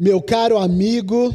[0.00, 1.34] Meu caro amigo,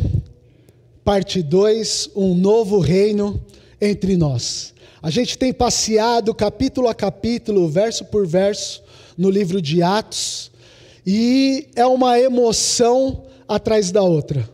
[1.04, 3.44] parte 2, um novo reino
[3.82, 4.74] entre nós.
[5.02, 8.82] A gente tem passeado capítulo a capítulo, verso por verso,
[9.18, 10.50] no livro de Atos,
[11.06, 14.50] e é uma emoção atrás da outra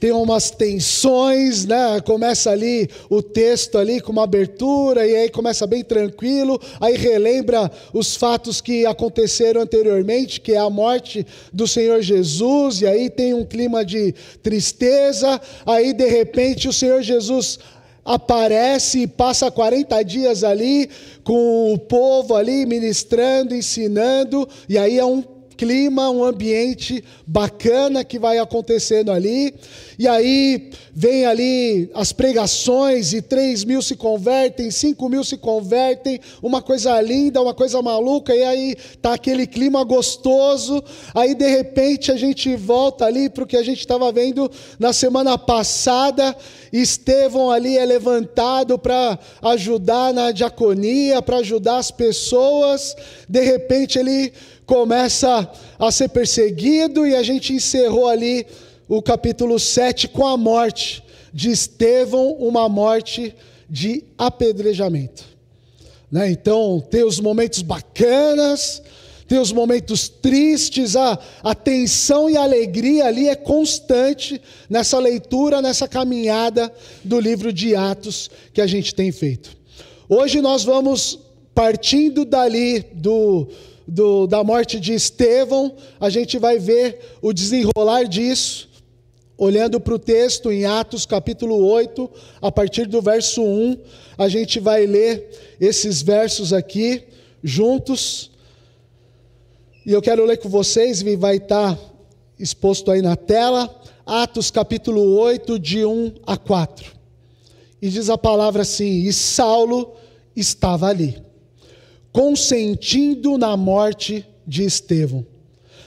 [0.00, 2.00] tem umas tensões, né?
[2.00, 7.70] Começa ali o texto ali com uma abertura e aí começa bem tranquilo, aí relembra
[7.92, 13.34] os fatos que aconteceram anteriormente, que é a morte do Senhor Jesus, e aí tem
[13.34, 17.58] um clima de tristeza, aí de repente o Senhor Jesus
[18.02, 20.88] aparece e passa 40 dias ali
[21.22, 25.22] com o povo ali ministrando, ensinando, e aí é um
[25.60, 29.54] clima, um ambiente bacana que vai acontecendo ali.
[29.98, 36.18] E aí vem ali as pregações e 3 mil se convertem, 5 mil se convertem,
[36.42, 40.82] uma coisa linda, uma coisa maluca, e aí tá aquele clima gostoso.
[41.14, 44.94] Aí de repente a gente volta ali para o que a gente estava vendo na
[44.94, 46.34] semana passada.
[46.72, 52.96] Estevão ali é levantado para ajudar na diaconia, para ajudar as pessoas.
[53.28, 54.32] De repente ele
[54.70, 58.46] começa a ser perseguido e a gente encerrou ali
[58.88, 61.02] o capítulo 7 com a morte
[61.34, 63.34] de Estevão, uma morte
[63.68, 65.24] de apedrejamento.
[66.08, 66.30] Né?
[66.30, 68.80] Então, tem os momentos bacanas,
[69.26, 75.60] tem os momentos tristes, a, a tensão e a alegria ali é constante nessa leitura,
[75.60, 79.50] nessa caminhada do livro de Atos que a gente tem feito.
[80.08, 81.18] Hoje nós vamos
[81.52, 83.48] partindo dali do
[83.90, 88.68] do, da morte de Estevão, a gente vai ver o desenrolar disso,
[89.36, 92.08] olhando para o texto em Atos capítulo 8,
[92.40, 93.76] a partir do verso 1,
[94.16, 97.02] a gente vai ler esses versos aqui
[97.42, 98.30] juntos.
[99.84, 101.76] E eu quero ler com vocês, e vai estar
[102.38, 103.74] exposto aí na tela,
[104.06, 106.92] Atos capítulo 8, de 1 a 4.
[107.82, 109.94] E diz a palavra assim: E Saulo
[110.36, 111.29] estava ali
[112.12, 115.24] consentindo na morte de Estevão.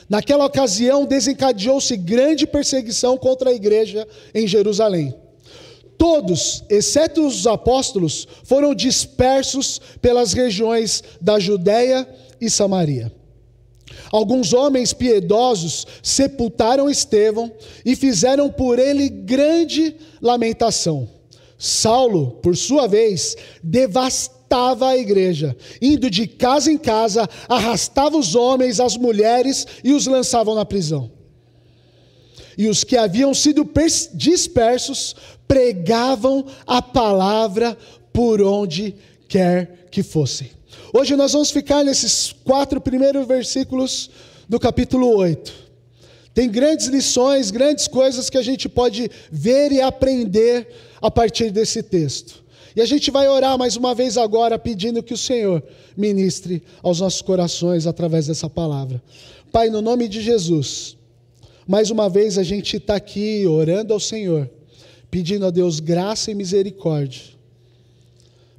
[0.09, 5.13] Naquela ocasião, desencadeou-se grande perseguição contra a igreja em Jerusalém.
[5.97, 12.07] Todos, exceto os apóstolos, foram dispersos pelas regiões da Judéia
[12.39, 13.11] e Samaria.
[14.11, 17.51] Alguns homens piedosos sepultaram Estevão
[17.85, 21.09] e fizeram por ele grande lamentação.
[21.57, 28.35] Saulo, por sua vez, devastou arrastava a igreja, indo de casa em casa, arrastava os
[28.35, 31.11] homens, as mulheres e os lançavam na prisão.
[32.55, 33.67] E os que haviam sido
[34.13, 35.15] dispersos
[35.47, 37.75] pregavam a palavra
[38.11, 38.95] por onde
[39.27, 40.51] quer que fossem.
[40.93, 44.11] Hoje nós vamos ficar nesses quatro primeiros versículos
[44.47, 45.63] do capítulo 8.
[46.31, 50.67] Tem grandes lições, grandes coisas que a gente pode ver e aprender
[51.01, 52.42] a partir desse texto.
[52.75, 55.63] E a gente vai orar mais uma vez agora, pedindo que o Senhor
[55.95, 59.01] ministre aos nossos corações através dessa palavra.
[59.51, 60.97] Pai, no nome de Jesus,
[61.67, 64.49] mais uma vez a gente está aqui orando ao Senhor,
[65.11, 67.21] pedindo a Deus graça e misericórdia,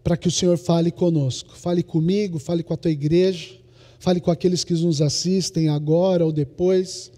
[0.05, 3.57] para que o Senhor fale conosco, fale comigo, fale com a tua igreja,
[3.99, 7.11] fale com aqueles que nos assistem agora ou depois,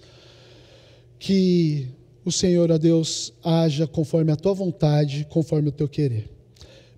[1.19, 1.89] que
[2.25, 6.36] o Senhor, a Deus, haja conforme a tua vontade, conforme o teu querer.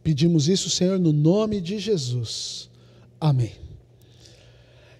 [0.02, 2.68] Pedimos isso, Senhor, no nome de Jesus.
[3.20, 3.52] Amém.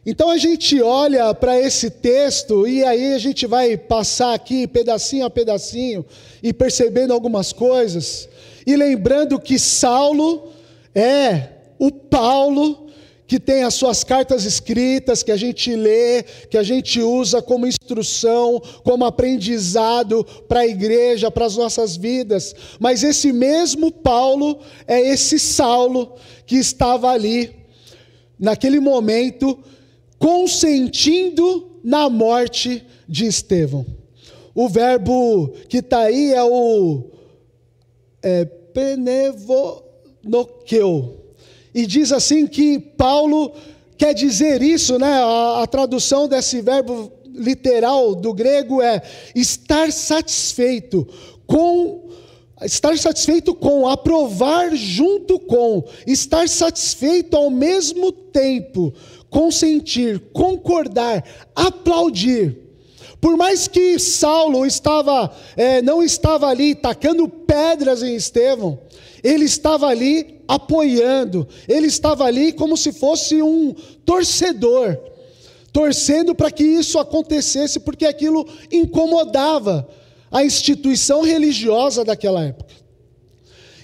[0.04, 5.26] Então a gente olha para esse texto e aí a gente vai passar aqui pedacinho
[5.26, 6.04] a pedacinho
[6.42, 8.28] e percebendo algumas coisas
[8.66, 10.53] e lembrando que Saulo
[10.94, 11.48] é
[11.78, 12.88] o Paulo
[13.28, 17.66] que tem as suas cartas escritas, que a gente lê, que a gente usa como
[17.66, 22.57] instrução, como aprendizado para a igreja, para as nossas vidas.
[22.80, 26.15] Mas esse mesmo Paulo é esse Saulo
[26.47, 27.54] que estava ali,
[28.39, 29.59] naquele momento,
[30.19, 33.84] consentindo na morte de Estevão.
[34.54, 37.10] O verbo que está aí é o
[38.22, 41.28] é, penevonoqueu
[41.78, 43.53] e diz assim que Paulo
[43.97, 45.13] quer dizer isso, né?
[45.22, 49.01] A, a tradução desse verbo literal do grego é
[49.33, 51.07] estar satisfeito
[51.47, 52.09] com
[52.65, 58.92] estar satisfeito com, aprovar junto com, estar satisfeito ao mesmo tempo,
[59.30, 62.59] consentir, concordar, aplaudir.
[63.21, 68.80] Por mais que Saulo estava, é, não estava ali tacando pedras em Estevão,
[69.22, 73.74] ele estava ali apoiando, ele estava ali como se fosse um
[74.04, 74.98] torcedor,
[75.71, 79.86] torcendo para que isso acontecesse, porque aquilo incomodava
[80.30, 82.74] a instituição religiosa daquela época.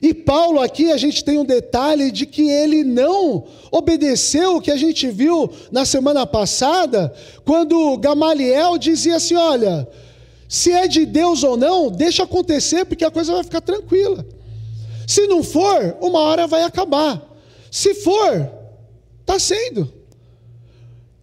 [0.01, 4.71] E Paulo aqui a gente tem um detalhe de que ele não obedeceu o que
[4.71, 7.13] a gente viu na semana passada,
[7.45, 9.89] quando Gamaliel dizia assim: olha,
[10.47, 14.27] se é de Deus ou não, deixa acontecer, porque a coisa vai ficar tranquila.
[15.07, 17.23] Se não for, uma hora vai acabar.
[17.71, 18.51] Se for,
[19.21, 19.93] está sendo.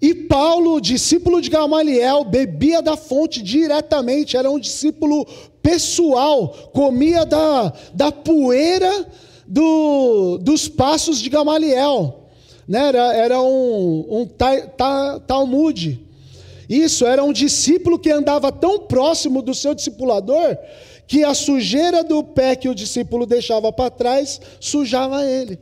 [0.01, 5.27] E Paulo, discípulo de Gamaliel, bebia da fonte diretamente, era um discípulo
[5.61, 9.07] pessoal, comia da, da poeira
[9.47, 12.25] do, dos passos de Gamaliel.
[12.67, 12.87] Né?
[12.87, 15.21] Era, era um, um ta, ta.
[16.67, 20.57] Isso, era um discípulo que andava tão próximo do seu discipulador
[21.11, 25.59] que a sujeira do pé que o discípulo deixava para trás sujava ele.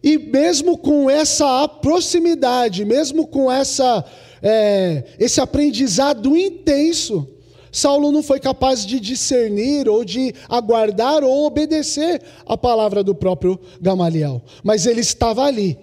[0.00, 4.04] E mesmo com essa proximidade, mesmo com essa,
[4.40, 7.28] é, esse aprendizado intenso,
[7.72, 13.58] Saulo não foi capaz de discernir ou de aguardar ou obedecer a palavra do próprio
[13.80, 14.40] Gamaliel.
[14.62, 15.76] Mas ele estava ali,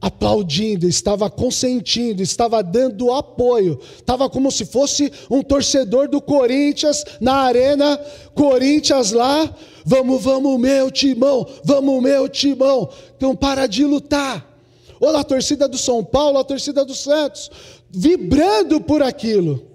[0.00, 3.78] aplaudindo, estava consentindo, estava dando apoio.
[3.96, 8.00] Estava como se fosse um torcedor do Corinthians na arena,
[8.34, 9.54] Corinthians lá,
[9.84, 12.88] vamos, vamos, meu timão, vamos, meu timão.
[13.16, 14.48] Então para de lutar.
[14.98, 17.50] Ou a torcida do São Paulo, a torcida do Santos,
[17.90, 19.66] vibrando por aquilo.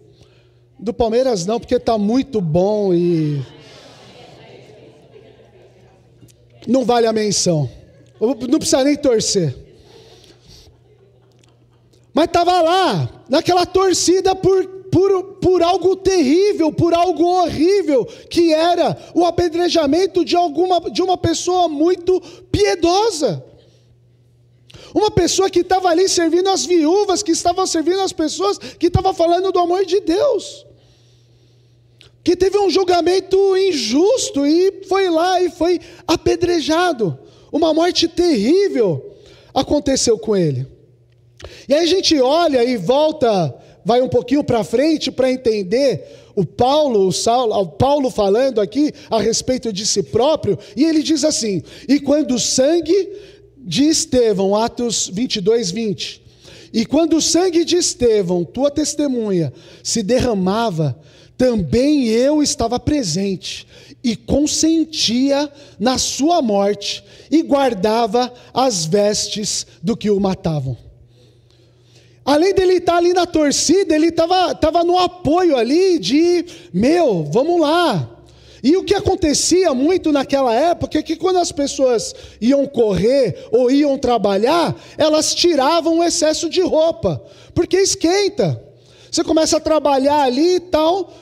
[0.79, 3.41] Do Palmeiras não, porque está muito bom e.
[6.67, 7.69] Não vale a menção.
[8.19, 9.64] Não precisa nem torcer.
[12.15, 18.97] Mas estava lá, naquela torcida por, por, por algo terrível, por algo horrível, que era
[19.13, 23.43] o apedrejamento de, alguma, de uma pessoa muito piedosa.
[24.93, 29.13] Uma pessoa que estava ali servindo as viúvas, que estava servindo as pessoas, que estava
[29.13, 30.65] falando do amor de Deus.
[32.23, 37.19] Que teve um julgamento injusto e foi lá e foi apedrejado.
[37.51, 39.17] Uma morte terrível
[39.53, 40.74] aconteceu com ele.
[41.67, 43.53] E aí a gente olha e volta,
[43.83, 46.03] vai um pouquinho para frente para entender
[46.35, 51.01] o Paulo, o Saulo, o Paulo falando aqui a respeito de si próprio, e ele
[51.01, 53.09] diz assim: "E quando o sangue
[53.65, 56.21] de Estevão, Atos 22, 20.
[56.71, 60.99] E quando o sangue de Estevão, tua testemunha, se derramava,
[61.37, 63.65] também eu estava presente
[64.03, 70.84] e consentia na sua morte e guardava as vestes do que o matavam.
[72.25, 76.43] Além dele estar ali na torcida, ele estava no apoio ali de,
[76.73, 78.15] meu, vamos lá,
[78.65, 83.69] e o que acontecia muito naquela época é que quando as pessoas iam correr ou
[83.69, 87.21] iam trabalhar, elas tiravam o excesso de roupa,
[87.53, 88.59] porque esquenta.
[89.11, 91.13] Você começa a trabalhar ali e tal,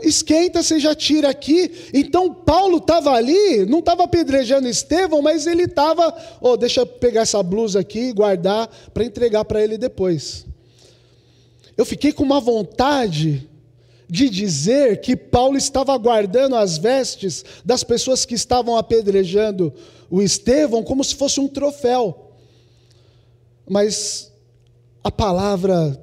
[0.00, 1.90] esquenta, você já tira aqui.
[1.92, 7.22] Então Paulo estava ali, não estava apedrejando Estevão, mas ele estava, oh, deixa eu pegar
[7.22, 10.46] essa blusa aqui e guardar para entregar para ele depois.
[11.76, 13.48] Eu fiquei com uma vontade
[14.08, 19.74] de dizer que Paulo estava guardando as vestes das pessoas que estavam apedrejando
[20.08, 22.30] o Estevão como se fosse um troféu.
[23.68, 24.30] Mas
[25.02, 26.00] a palavra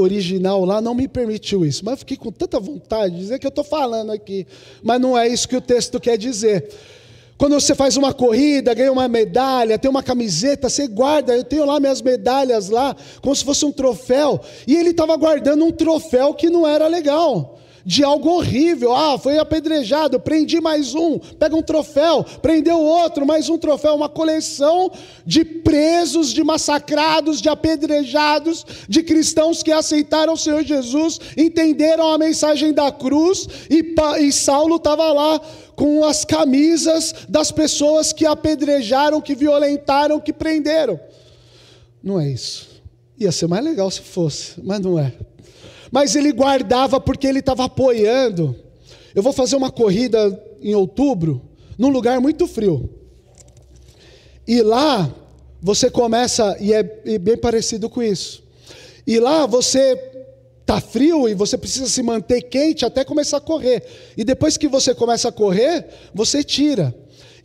[0.00, 1.84] original lá não me permitiu isso.
[1.84, 4.46] Mas fiquei com tanta vontade de dizer que eu estou falando aqui.
[4.82, 6.68] Mas não é isso que o texto quer dizer.
[7.36, 11.36] Quando você faz uma corrida, ganha uma medalha, tem uma camiseta, você guarda.
[11.36, 14.40] Eu tenho lá minhas medalhas lá, como se fosse um troféu.
[14.66, 18.94] E ele estava guardando um troféu que não era legal de algo horrível.
[18.94, 24.08] Ah, foi apedrejado, prendi mais um, pega um troféu, prendeu outro, mais um troféu, uma
[24.08, 24.90] coleção
[25.24, 32.18] de presos, de massacrados, de apedrejados, de cristãos que aceitaram o Senhor Jesus, entenderam a
[32.18, 35.40] mensagem da cruz e, e Saulo estava lá
[35.76, 40.98] com as camisas das pessoas que apedrejaram, que violentaram, que prenderam.
[42.02, 42.68] Não é isso.
[43.18, 45.12] Ia ser mais legal se fosse, mas não é
[45.90, 48.54] mas ele guardava porque ele estava apoiando.
[49.14, 51.42] Eu vou fazer uma corrida em outubro,
[51.76, 52.88] num lugar muito frio.
[54.46, 55.12] E lá
[55.60, 56.82] você começa, e é
[57.18, 58.42] bem parecido com isso.
[59.06, 59.96] E lá você
[60.64, 63.82] tá frio e você precisa se manter quente até começar a correr.
[64.16, 66.94] E depois que você começa a correr, você tira.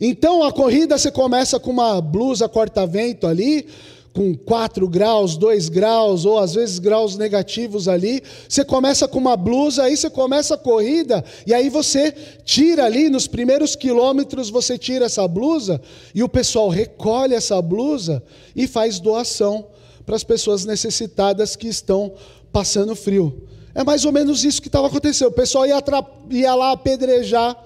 [0.00, 3.66] Então a corrida você começa com uma blusa corta-vento ali,
[4.14, 8.22] com 4 graus, 2 graus, ou às vezes graus negativos ali.
[8.48, 12.12] Você começa com uma blusa, aí você começa a corrida, e aí você
[12.44, 15.80] tira ali, nos primeiros quilômetros, você tira essa blusa,
[16.14, 18.22] e o pessoal recolhe essa blusa
[18.54, 19.66] e faz doação
[20.06, 22.12] para as pessoas necessitadas que estão
[22.52, 23.48] passando frio.
[23.74, 25.28] É mais ou menos isso que estava acontecendo.
[25.28, 25.82] O pessoal ia,
[26.30, 27.56] ia lá apedrejar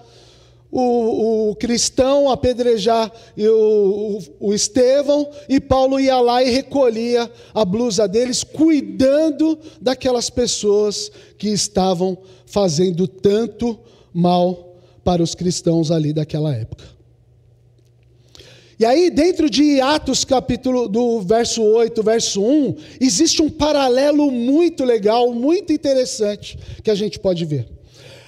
[0.71, 7.65] o, o, cristão, apedrejar o, o, o Estevão, e Paulo ia lá e recolhia a
[7.65, 13.79] blusa deles, cuidando daquelas pessoas que estavam fazendo tanto
[14.13, 16.85] mal para os cristãos ali daquela época.
[18.79, 24.85] E aí, dentro de Atos, capítulo do verso 8, verso 1, existe um paralelo muito
[24.85, 27.78] legal, muito interessante, que a gente pode ver.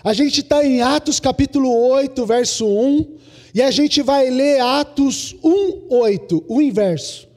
[0.02, 3.18] A gente está em Atos, capítulo 8, verso 1,
[3.54, 7.28] e a gente vai ler Atos 1, 8, o inverso.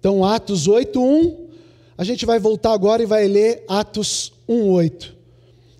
[0.00, 1.46] Então, Atos 8, 1,
[1.96, 5.14] a gente vai voltar agora e vai ler Atos 1, 8.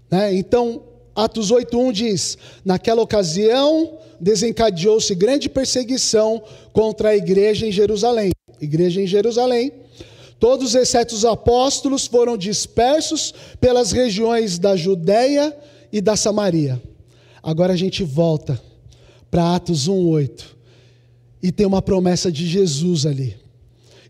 [0.09, 0.35] Né?
[0.37, 6.41] Então, Atos 8, 1 diz: Naquela ocasião desencadeou-se grande perseguição
[6.73, 8.31] contra a igreja em Jerusalém.
[8.61, 9.73] Igreja em Jerusalém.
[10.39, 15.53] Todos, exceto os apóstolos, foram dispersos pelas regiões da Judéia
[15.93, 16.81] e da Samaria.
[17.43, 18.61] Agora a gente volta
[19.31, 20.57] para Atos 1:8
[21.43, 23.37] e tem uma promessa de Jesus ali.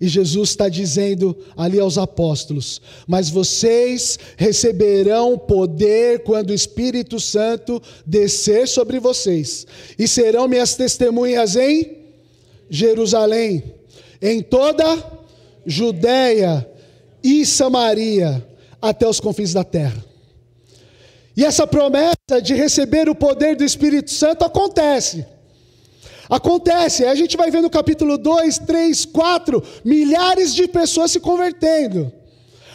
[0.01, 7.81] E Jesus está dizendo ali aos apóstolos: Mas vocês receberão poder quando o Espírito Santo
[8.05, 11.99] descer sobre vocês, e serão minhas testemunhas em
[12.69, 13.63] Jerusalém,
[14.21, 15.21] em toda
[15.65, 16.69] Judéia
[17.23, 18.45] e Samaria,
[18.81, 20.12] até os confins da terra.
[21.37, 25.27] E essa promessa de receber o poder do Espírito Santo acontece.
[26.29, 32.13] Acontece, a gente vai ver no capítulo 2, 3, 4, milhares de pessoas se convertendo.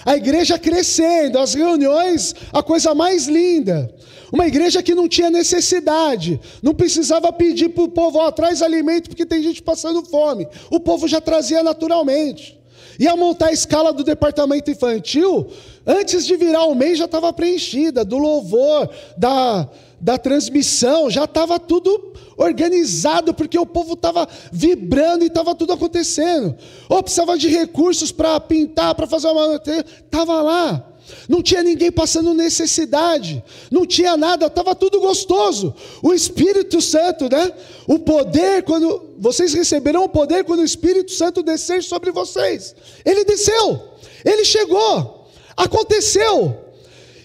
[0.05, 3.93] A igreja crescendo, as reuniões, a coisa mais linda.
[4.31, 9.09] Uma igreja que não tinha necessidade, não precisava pedir para o povo, ó, traz alimento
[9.09, 10.47] porque tem gente passando fome.
[10.69, 12.56] O povo já trazia naturalmente.
[12.99, 15.47] Ia montar a escala do departamento infantil,
[15.85, 21.59] antes de virar o mês já estava preenchida, do louvor, da, da transmissão, já estava
[21.59, 26.55] tudo organizado, porque o povo estava vibrando e estava tudo acontecendo.
[26.89, 29.55] Ou precisava de recursos para pintar, para fazer uma.
[29.55, 30.93] Estava lá.
[31.27, 35.73] Não tinha ninguém passando necessidade, não tinha nada, estava tudo gostoso.
[36.01, 37.51] O Espírito Santo, né?
[37.87, 42.75] O poder, quando vocês receberão o poder quando o Espírito Santo descer sobre vocês.
[43.05, 43.81] Ele desceu,
[44.23, 46.63] ele chegou, aconteceu.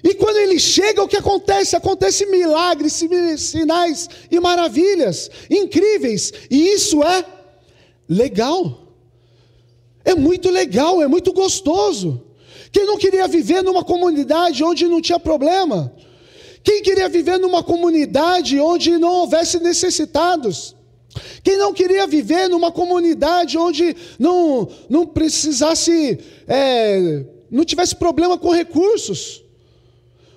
[0.04, 1.76] E quando ele chega, o que acontece?
[1.76, 3.00] Acontece milagres,
[3.38, 6.32] sinais e maravilhas incríveis.
[6.50, 7.24] E isso é
[8.08, 8.80] legal.
[10.04, 12.20] É muito legal, é muito gostoso.
[12.72, 15.92] Quem não queria viver numa comunidade onde não tinha problema?
[16.64, 20.74] Quem queria viver numa comunidade onde não houvesse necessitados?
[21.44, 28.50] Quem não queria viver numa comunidade onde não, não precisasse, é, não tivesse problema com
[28.50, 29.42] recursos?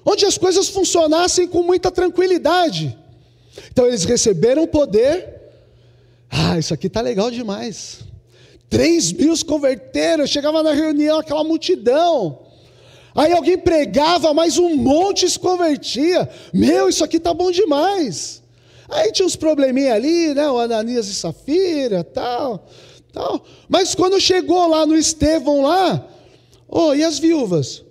[0.05, 2.95] onde as coisas funcionassem com muita tranquilidade.
[3.71, 5.41] Então eles receberam poder.
[6.29, 8.01] Ah, isso aqui está legal demais.
[8.69, 12.39] Três mil se converteram, chegava na reunião aquela multidão.
[13.15, 16.29] Aí alguém pregava, mas um monte se convertia.
[16.53, 18.43] Meu, isso aqui está bom demais.
[18.89, 20.49] Aí tinha uns probleminha ali, né?
[20.49, 22.67] O Ananias e Safira, tal,
[23.13, 23.43] tal.
[23.69, 26.05] Mas quando chegou lá no Estevão lá,
[26.67, 27.83] oh, e as viúvas?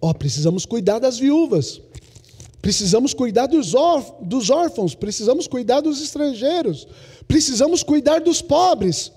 [0.00, 1.80] Ó, oh, precisamos cuidar das viúvas,
[2.60, 3.72] precisamos cuidar dos,
[4.20, 6.86] dos órfãos, precisamos cuidar dos estrangeiros,
[7.26, 9.12] precisamos cuidar dos pobres.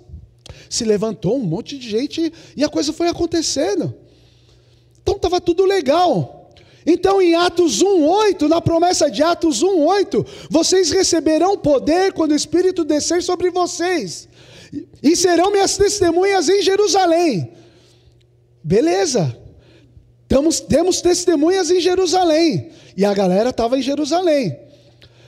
[0.69, 3.93] Se levantou um monte de gente e a coisa foi acontecendo.
[5.01, 6.51] Então estava tudo legal.
[6.85, 12.83] Então, em Atos 1,8, na promessa de Atos 1,8, vocês receberão poder quando o Espírito
[12.83, 14.29] descer sobre vocês,
[15.01, 17.51] e serão minhas testemunhas em Jerusalém.
[18.63, 19.35] Beleza,
[20.27, 22.69] Temos, temos testemunhas em Jerusalém.
[22.97, 24.57] E a galera estava em Jerusalém.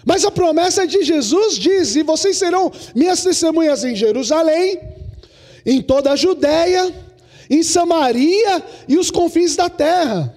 [0.08, 4.80] Mas a promessa de Jesus diz: E vocês serão minhas testemunhas em Jerusalém,
[5.66, 6.96] em toda a Judéia,
[7.50, 10.34] em Samaria e os confins da terra.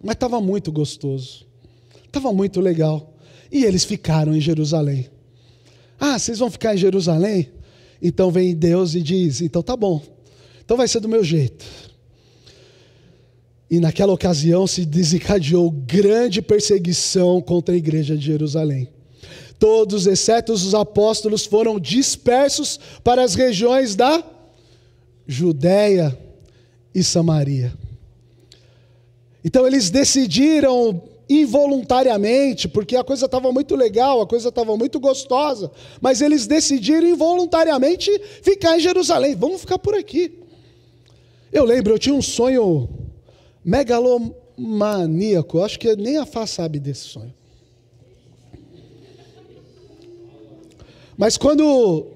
[0.00, 1.44] Mas estava muito gostoso,
[2.06, 3.14] estava muito legal.
[3.50, 5.10] E eles ficaram em Jerusalém.
[5.98, 7.50] Ah, vocês vão ficar em Jerusalém?
[8.00, 10.00] Então vem Deus e diz: Então tá bom,
[10.64, 11.66] então vai ser do meu jeito.
[13.70, 18.88] E naquela ocasião se desencadeou grande perseguição contra a igreja de Jerusalém.
[19.58, 24.24] Todos, exceto os apóstolos, foram dispersos para as regiões da
[25.26, 26.16] Judéia
[26.94, 27.72] e Samaria.
[29.44, 35.70] Então eles decidiram involuntariamente, porque a coisa estava muito legal, a coisa estava muito gostosa,
[36.00, 38.10] mas eles decidiram involuntariamente
[38.42, 39.34] ficar em Jerusalém.
[39.34, 40.38] Vamos ficar por aqui.
[41.52, 42.88] Eu lembro, eu tinha um sonho
[43.64, 47.34] megalomaníaco, acho que nem a Fá sabe desse sonho.
[51.16, 52.06] Mas quando,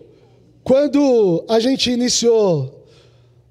[0.62, 2.86] quando a gente iniciou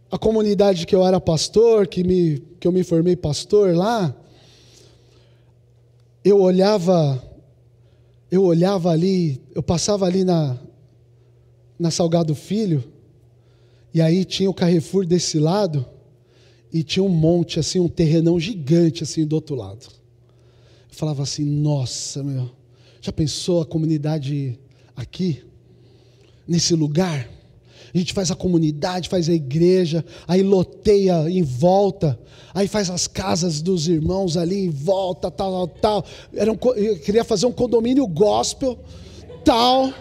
[0.10, 4.16] a comunidade que eu era pastor, que, me, que eu me formei pastor lá,
[6.24, 7.22] eu olhava,
[8.32, 10.58] eu olhava ali, eu passava ali na,
[11.78, 12.84] na Salgado Filho,
[13.94, 15.86] e aí tinha o Carrefour desse lado,
[16.72, 19.88] e tinha um monte, assim, um terrenão gigante, assim, do outro lado.
[20.90, 22.50] Eu falava assim, nossa, meu,
[23.02, 24.58] já pensou a comunidade
[24.96, 25.44] aqui,
[26.48, 27.30] nesse lugar?
[27.94, 32.18] A gente faz a comunidade, faz a igreja, aí loteia em volta,
[32.54, 36.06] aí faz as casas dos irmãos ali em volta, tal, tal, tal.
[36.34, 38.80] Era um, eu queria fazer um condomínio gospel,
[39.44, 39.94] tal.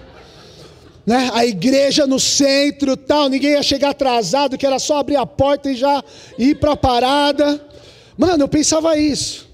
[1.10, 1.28] Né?
[1.34, 5.68] A igreja no centro, tal, ninguém ia chegar atrasado, que era só abrir a porta
[5.68, 6.04] e já
[6.38, 7.60] ir para a parada.
[8.16, 9.48] Mano, eu pensava isso.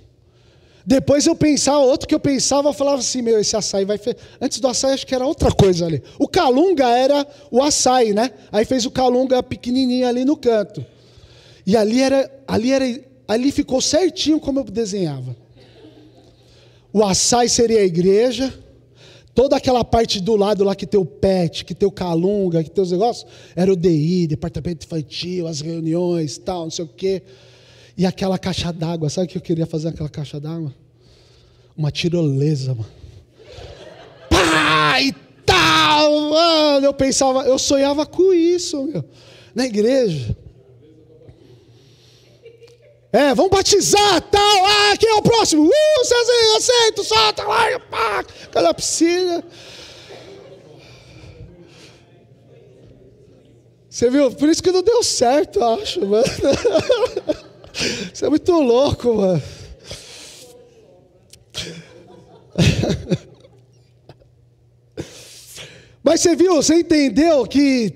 [0.85, 3.97] Depois eu pensava, outro que eu pensava, eu falava assim, meu, esse açaí vai...
[3.97, 4.15] Fe...
[4.39, 6.03] Antes do açaí, acho que era outra coisa ali.
[6.19, 8.33] O calunga era o açaí, né?
[8.53, 10.85] Aí fez o calunga pequenininho ali no canto.
[11.67, 15.35] E ali era, ali era, ali ficou certinho como eu desenhava.
[16.93, 18.53] O açaí seria a igreja,
[19.37, 22.71] toda aquela parte do lado lá que tem o pet, que tem o calunga, que
[22.71, 27.23] tem os negócios, era o DI, departamento infantil, as reuniões, tal, não sei o quê.
[27.99, 30.75] E aquela caixa d'água, sabe o que eu queria fazer aquela caixa d'água?
[31.76, 32.88] Uma tirolesa, mano.
[34.31, 35.12] Pá, e
[35.45, 36.87] tal, mano.
[36.87, 39.05] Eu pensava, eu sonhava com isso, meu.
[39.55, 40.35] Na igreja.
[43.13, 44.67] É, vamos batizar, tal.
[44.67, 45.67] Ah, quem é o próximo?
[45.67, 49.45] Uh, Cezinho, aceito, solta lá, pá, aquela piscina.
[53.88, 54.31] Você viu?
[54.31, 56.25] Por isso que não deu certo, eu acho, mano.
[58.12, 59.42] Você é muito louco, mano.
[66.03, 67.92] Mas você viu, você entendeu que,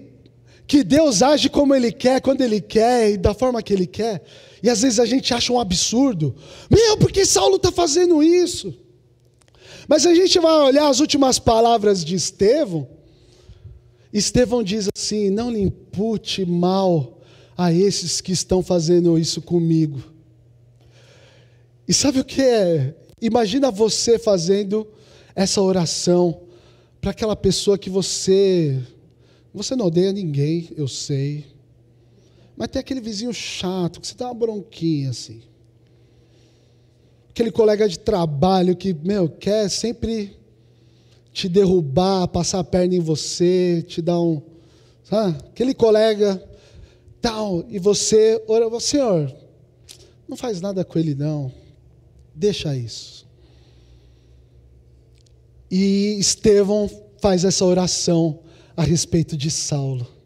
[0.67, 4.23] que Deus age como Ele quer, quando Ele quer e da forma que Ele quer.
[4.63, 6.35] E às vezes a gente acha um absurdo.
[6.71, 8.75] Meu, por que Saulo está fazendo isso?
[9.89, 12.89] Mas a gente vai olhar as últimas palavras de Estevão.
[14.13, 17.21] Estevão diz assim: Não lhe impute mal
[17.57, 20.03] a esses que estão fazendo isso comigo.
[21.87, 22.95] E sabe o que é?
[23.21, 24.87] Imagina você fazendo
[25.35, 26.43] essa oração
[27.01, 28.81] para aquela pessoa que você
[29.53, 31.45] você não odeia ninguém, eu sei.
[32.61, 35.41] Mas tem aquele vizinho chato que você dá uma bronquinha assim.
[37.31, 40.37] Aquele colega de trabalho que, meu, quer sempre
[41.33, 44.43] te derrubar, passar a perna em você, te dar um.
[45.03, 45.39] Sabe?
[45.39, 46.47] Aquele colega
[47.23, 49.35] tal, e você ora, Senhor,
[50.29, 51.51] não faz nada com ele não,
[52.35, 53.27] deixa isso.
[55.71, 56.91] E Estevão
[57.23, 58.41] faz essa oração
[58.77, 60.20] a respeito de Saulo.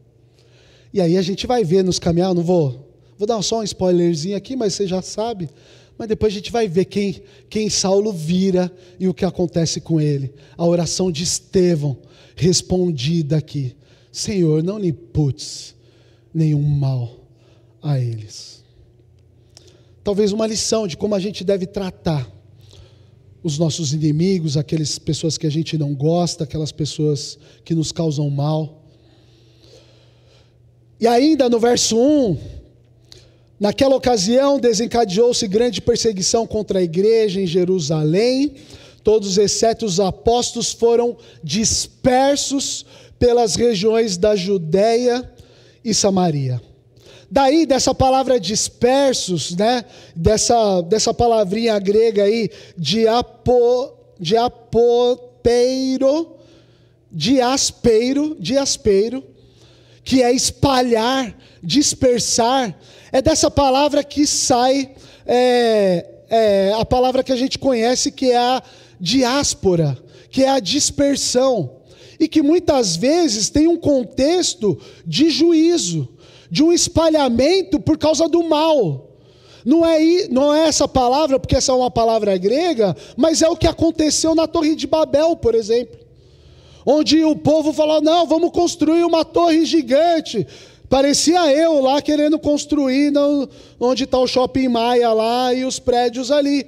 [0.94, 4.36] E aí a gente vai ver nos caminhar, não vou, vou dar só um spoilerzinho
[4.36, 5.50] aqui, mas você já sabe.
[5.98, 10.00] Mas depois a gente vai ver quem, quem Saulo vira e o que acontece com
[10.00, 10.32] ele.
[10.56, 11.98] A oração de Estevão,
[12.36, 13.74] respondida aqui:
[14.12, 15.74] Senhor, não lhe imputes
[16.32, 17.26] nenhum mal
[17.82, 18.62] a eles.
[20.04, 22.30] Talvez uma lição de como a gente deve tratar
[23.42, 28.30] os nossos inimigos, aquelas pessoas que a gente não gosta, aquelas pessoas que nos causam
[28.30, 28.83] mal.
[31.00, 32.38] E ainda no verso 1,
[33.58, 38.54] naquela ocasião desencadeou-se grande perseguição contra a igreja em Jerusalém,
[39.02, 42.86] todos exceto os apóstolos foram dispersos
[43.18, 45.28] pelas regiões da Judéia
[45.84, 46.60] e Samaria.
[47.30, 49.84] Daí, dessa palavra dispersos, né?
[50.14, 56.36] dessa, dessa palavrinha grega aí, diapo, diapopeiro,
[57.10, 59.24] diaspeiro, diaspeiro,
[60.04, 62.78] que é espalhar, dispersar,
[63.10, 64.90] é dessa palavra que sai
[65.26, 68.62] é, é, a palavra que a gente conhece, que é a
[69.00, 69.96] diáspora,
[70.30, 71.78] que é a dispersão
[72.18, 76.08] e que muitas vezes tem um contexto de juízo,
[76.50, 79.10] de um espalhamento por causa do mal.
[79.64, 83.56] Não é, não é essa palavra, porque essa é uma palavra grega, mas é o
[83.56, 86.03] que aconteceu na Torre de Babel, por exemplo.
[86.86, 90.46] Onde o povo falou: não, vamos construir uma torre gigante.
[90.88, 93.12] Parecia eu lá querendo construir
[93.80, 96.66] onde está o shopping Maia lá e os prédios ali.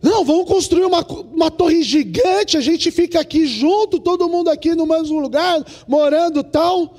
[0.00, 4.74] Não, vamos construir uma, uma torre gigante, a gente fica aqui junto, todo mundo aqui
[4.74, 6.94] no mesmo lugar, morando tal.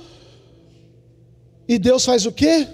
[1.67, 2.67] E Deus faz o quê?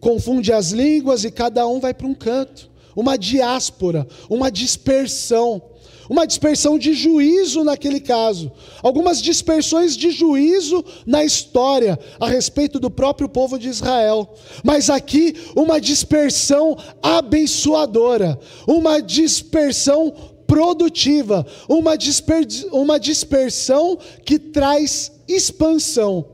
[0.00, 2.70] Confunde as línguas e cada um vai para um canto.
[2.94, 5.62] Uma diáspora, uma dispersão.
[6.08, 8.50] Uma dispersão de juízo naquele caso.
[8.82, 14.32] Algumas dispersões de juízo na história a respeito do próprio povo de Israel.
[14.64, 18.38] Mas aqui, uma dispersão abençoadora.
[18.66, 20.12] Uma dispersão
[20.46, 21.46] produtiva.
[21.68, 26.26] Uma, disper uma dispersão que traz expansão.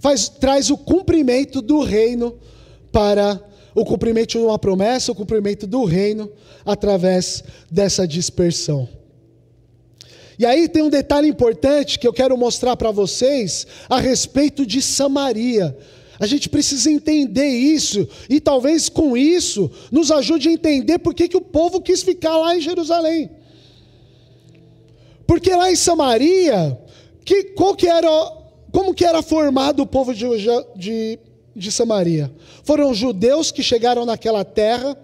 [0.00, 2.38] Faz, traz o cumprimento do reino
[2.92, 3.40] para
[3.80, 6.30] o cumprimento de uma promessa, o cumprimento do reino
[6.64, 8.88] através dessa dispersão.
[10.38, 14.80] E aí tem um detalhe importante que eu quero mostrar para vocês a respeito de
[14.80, 15.76] Samaria.
[16.20, 21.28] A gente precisa entender isso, e talvez com isso nos ajude a entender por que,
[21.28, 23.30] que o povo quis ficar lá em Jerusalém.
[25.26, 26.78] Porque lá em Samaria,
[27.24, 28.08] que, qual que era,
[28.72, 30.24] como que era formado o povo de,
[30.76, 31.18] de
[31.58, 32.32] de Samaria.
[32.64, 34.96] Foram judeus que chegaram naquela terra,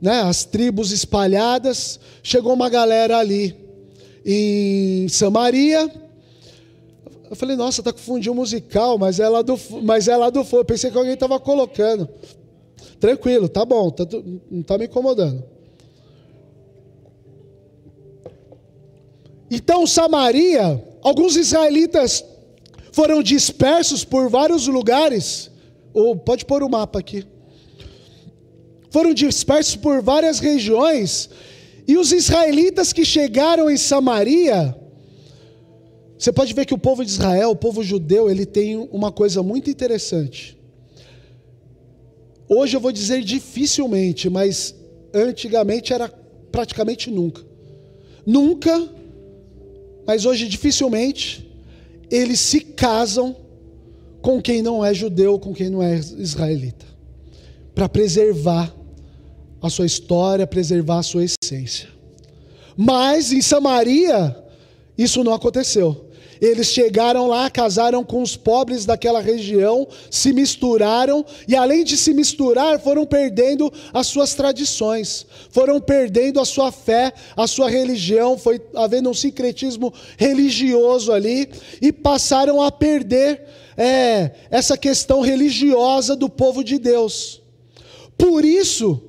[0.00, 1.98] né, as tribos espalhadas.
[2.22, 3.56] Chegou uma galera ali
[4.24, 5.90] em Samaria.
[7.30, 10.44] Eu falei, nossa, tá confundindo o musical, mas é lá do, mas é lá do
[10.44, 10.64] fogo.
[10.64, 12.08] Pensei que alguém estava colocando.
[13.00, 14.06] Tranquilo, tá bom, tá,
[14.50, 15.44] não está me incomodando.
[19.50, 22.24] Então, Samaria, alguns israelitas
[22.92, 25.50] foram dispersos por vários lugares
[25.94, 27.24] ou pode pôr o mapa aqui.
[28.90, 31.30] Foram dispersos por várias regiões,
[31.86, 34.76] e os israelitas que chegaram em Samaria,
[36.18, 39.42] você pode ver que o povo de Israel, o povo judeu, ele tem uma coisa
[39.42, 40.58] muito interessante.
[42.48, 44.74] Hoje eu vou dizer dificilmente, mas
[45.12, 46.08] antigamente era
[46.50, 47.42] praticamente nunca.
[48.24, 48.88] Nunca,
[50.06, 51.50] mas hoje dificilmente,
[52.10, 53.36] eles se casam
[54.24, 56.86] com quem não é judeu, com quem não é israelita,
[57.74, 58.74] para preservar
[59.60, 61.90] a sua história, preservar a sua essência.
[62.74, 64.34] Mas em Samaria,
[64.96, 66.08] isso não aconteceu.
[66.40, 72.14] Eles chegaram lá, casaram com os pobres daquela região, se misturaram e, além de se
[72.14, 78.58] misturar, foram perdendo as suas tradições, foram perdendo a sua fé, a sua religião, foi
[78.74, 81.46] havendo um sincretismo religioso ali
[81.82, 87.42] e passaram a perder é, essa questão religiosa do povo de Deus.
[88.16, 89.02] Por isso,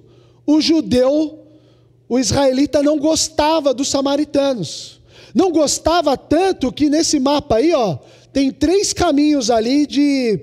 [0.45, 1.39] o judeu,
[2.08, 5.01] o israelita, não gostava dos samaritanos.
[5.34, 7.97] Não gostava tanto que nesse mapa aí, ó,
[8.32, 10.39] tem três caminhos ali de,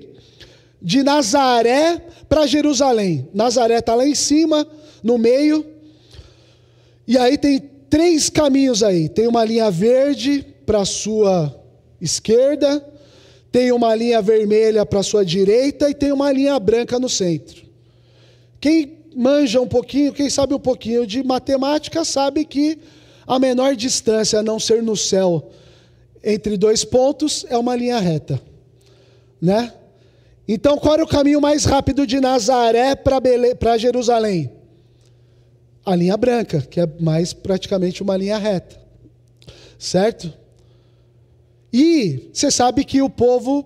[0.81, 3.27] de Nazaré para Jerusalém.
[3.33, 4.67] Nazaré está lá em cima,
[5.03, 5.65] no meio.
[7.07, 7.59] E aí tem
[7.89, 9.09] três caminhos aí.
[9.09, 11.55] Tem uma linha verde para a sua
[12.01, 12.83] esquerda,
[13.53, 17.63] tem uma linha vermelha para sua direita e tem uma linha branca no centro.
[18.59, 22.79] Quem manja um pouquinho, quem sabe um pouquinho de matemática, sabe que
[23.27, 25.51] a menor distância a não ser no céu
[26.23, 28.41] entre dois pontos é uma linha reta,
[29.39, 29.71] né?
[30.47, 34.49] Então, qual era o caminho mais rápido de Nazaré para Jerusalém?
[35.85, 38.81] A linha branca, que é mais praticamente uma linha reta,
[39.77, 40.33] certo?
[41.73, 43.65] E você sabe que o povo,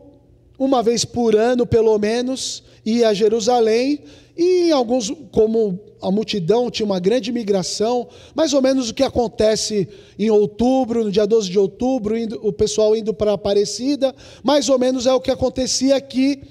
[0.58, 4.00] uma vez por ano pelo menos, ia a Jerusalém,
[4.38, 9.90] e alguns, como a multidão tinha uma grande migração, mais ou menos o que acontece
[10.18, 14.80] em outubro, no dia 12 de outubro, indo, o pessoal indo para Aparecida, mais ou
[14.80, 16.44] menos é o que acontecia aqui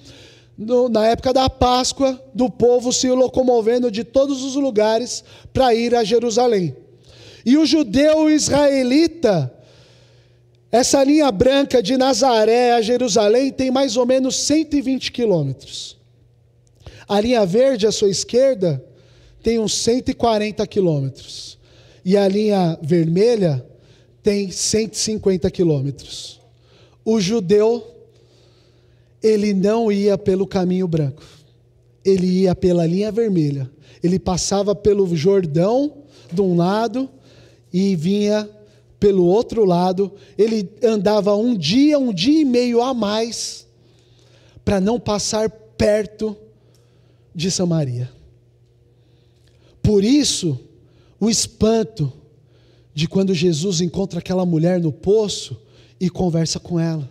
[0.58, 5.94] no, na época da Páscoa, do povo se locomovendo de todos os lugares para ir
[5.94, 6.76] a Jerusalém.
[7.44, 9.55] E o judeu israelita
[10.70, 15.96] essa linha branca de Nazaré a Jerusalém tem mais ou menos 120 quilômetros.
[17.08, 18.84] A linha verde à sua esquerda
[19.42, 21.56] tem uns 140 quilômetros.
[22.04, 23.64] E a linha vermelha
[24.22, 26.40] tem 150 quilômetros.
[27.04, 27.86] O judeu,
[29.22, 31.22] ele não ia pelo caminho branco,
[32.04, 33.70] ele ia pela linha vermelha.
[34.02, 36.02] Ele passava pelo Jordão
[36.32, 37.08] de um lado
[37.72, 38.48] e vinha
[39.06, 43.64] pelo outro lado, ele andava um dia, um dia e meio a mais,
[44.64, 46.36] para não passar perto
[47.32, 48.10] de Samaria.
[49.80, 50.58] Por isso,
[51.20, 52.12] o espanto
[52.92, 55.56] de quando Jesus encontra aquela mulher no poço
[56.00, 57.08] e conversa com ela.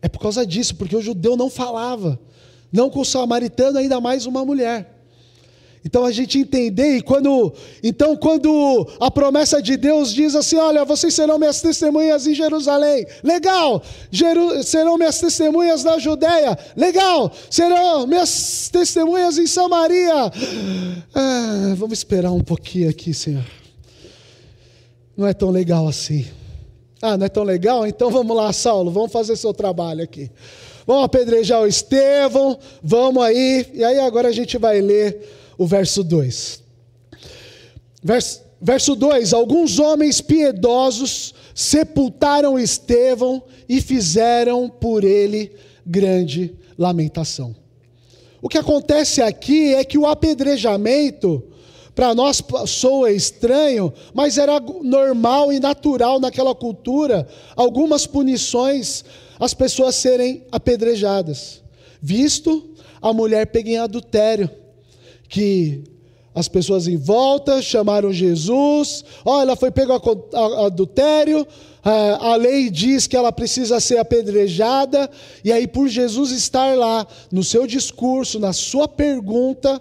[0.00, 2.20] É por causa disso, porque o judeu não falava,
[2.70, 4.97] não com o samaritano, ainda mais uma mulher.
[5.84, 10.84] Então a gente entender e quando então quando a promessa de Deus diz assim, olha,
[10.84, 13.82] vocês serão minhas testemunhas em Jerusalém, legal.
[14.10, 17.32] Jeru serão minhas testemunhas na Judéia, legal.
[17.50, 20.32] Serão minhas testemunhas em Samaria.
[21.14, 23.44] Ah, vamos esperar um pouquinho aqui, Senhor.
[25.16, 26.26] Não é tão legal assim.
[27.00, 27.86] Ah, não é tão legal?
[27.86, 30.30] Então vamos lá, Saulo, vamos fazer seu trabalho aqui.
[30.86, 33.66] Vamos apedrejar o Estevão, vamos aí.
[33.74, 36.62] E aí agora a gente vai ler o verso 2.
[38.02, 45.52] Verso, verso 2: Alguns homens piedosos sepultaram Estevão e fizeram por ele
[45.84, 47.54] grande lamentação.
[48.40, 51.42] O que acontece aqui é que o apedrejamento,
[51.92, 59.04] para nós soa estranho, mas era normal e natural naquela cultura, algumas punições,
[59.40, 61.60] as pessoas serem apedrejadas,
[62.00, 64.48] visto a mulher pega em adultério
[65.28, 65.84] que
[66.34, 71.46] as pessoas em volta chamaram Jesus, olha, ela foi pega a adultério,
[71.82, 75.10] a lei diz que ela precisa ser apedrejada,
[75.44, 79.80] e aí por Jesus estar lá, no seu discurso, na sua pergunta,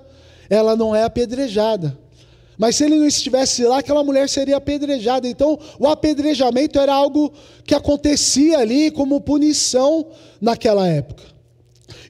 [0.49, 1.97] ela não é apedrejada.
[2.57, 5.27] Mas se ele não estivesse lá, aquela mulher seria apedrejada.
[5.27, 7.31] Então, o apedrejamento era algo
[7.63, 10.07] que acontecia ali como punição
[10.41, 11.37] naquela época.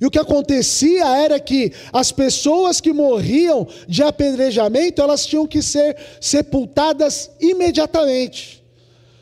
[0.02, 5.62] E o que acontecia era que as pessoas que morriam de apedrejamento, elas tinham que
[5.62, 8.64] ser sepultadas imediatamente.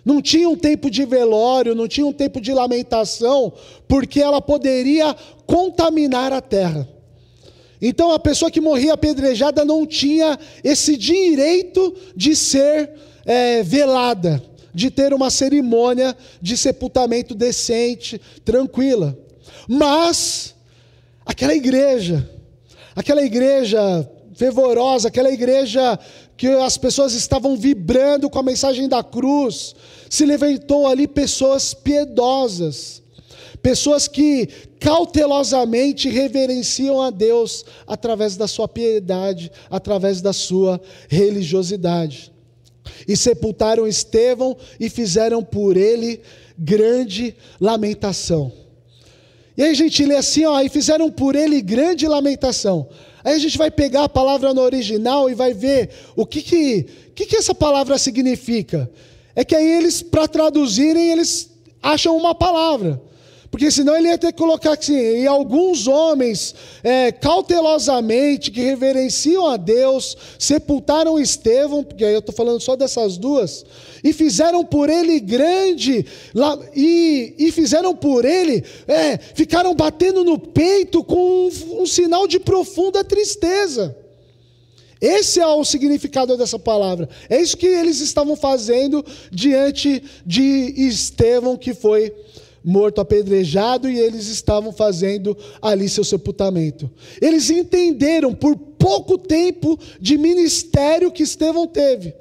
[0.04, 3.52] Não tinha um tempo de velório, não tinha um tempo de lamentação,
[3.88, 5.16] porque ela poderia
[5.46, 6.88] contaminar a terra.
[7.82, 12.92] Então a pessoa que morria apedrejada não tinha esse direito de ser
[13.26, 14.42] é, velada,
[14.74, 19.18] de ter uma cerimônia de sepultamento decente, tranquila.
[19.68, 20.56] Mas
[21.26, 22.30] Aquela igreja,
[22.96, 25.98] aquela igreja fervorosa, aquela igreja
[26.38, 29.74] que as pessoas estavam vibrando com a mensagem da cruz,
[30.08, 33.02] se levantou ali pessoas piedosas,
[33.62, 34.48] pessoas que
[34.80, 42.32] cautelosamente reverenciam a Deus através da sua piedade, através da sua religiosidade.
[43.08, 46.22] E sepultaram Estevão e fizeram por ele
[46.56, 48.65] grande lamentação.
[49.58, 52.88] E aí a gente lê assim, ó, e fizeram por ele grande lamentação.
[53.24, 56.84] Aí a gente vai pegar a palavra no original e vai ver o que que,
[57.16, 58.90] que, que essa palavra significa.
[59.36, 61.50] É que aí eles, para traduzirem, eles
[61.82, 63.02] acham uma palavra.
[63.56, 69.48] Porque senão ele ia ter que colocar assim, e alguns homens, é, cautelosamente, que reverenciam
[69.48, 73.66] a Deus, sepultaram Estevão, porque aí eu estou falando só dessas duas,
[74.04, 76.06] e fizeram por ele grande,
[76.76, 82.42] e, e fizeram por ele, é, ficaram batendo no peito com um, um sinal de
[82.42, 83.96] profunda tristeza.
[85.00, 87.08] Esse é o significado dessa palavra.
[87.30, 92.12] É isso que eles estavam fazendo diante de Estevão, que foi
[92.66, 96.90] morto apedrejado e eles estavam fazendo ali seu sepultamento.
[97.22, 102.14] Eles entenderam por pouco tempo de ministério que Estevão teve,